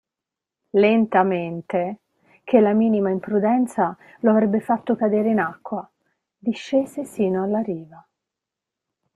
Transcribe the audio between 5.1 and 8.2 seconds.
in acqua, discese sino alla riva.